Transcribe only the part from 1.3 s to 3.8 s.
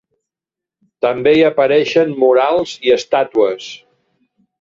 hi apareixen murals i estàtues.